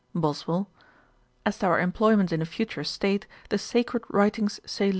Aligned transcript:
BOSWELL. 0.15 0.67
'As 1.45 1.59
to 1.59 1.67
our 1.67 1.79
employment 1.79 2.33
in 2.33 2.41
a 2.41 2.45
future 2.45 2.83
state, 2.83 3.27
the 3.49 3.59
sacred 3.59 4.03
writings 4.09 4.59
say 4.65 4.85
little. 4.85 4.89